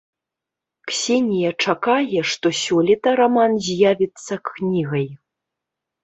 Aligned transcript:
Ксенія 0.91 1.49
чакае, 1.65 2.19
што 2.31 2.47
сёлета 2.61 3.13
раман 3.19 3.51
з'явіцца 3.67 4.33
кнігай. 4.51 5.05